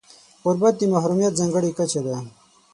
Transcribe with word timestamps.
غربت 0.45 0.73
د 0.77 0.81
محرومیت 0.93 1.33
ځانګړې 1.39 1.71
کچه 1.77 2.01
ده. 2.05 2.15